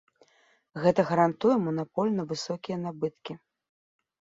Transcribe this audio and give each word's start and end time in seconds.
Гэта 0.85 1.05
гарантуе 1.11 1.57
манапольна 1.67 2.21
высокія 2.35 2.77
набыткі. 2.89 3.33